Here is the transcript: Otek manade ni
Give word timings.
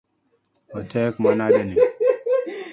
Otek 0.77 1.13
manade 1.21 1.61
ni 1.67 1.75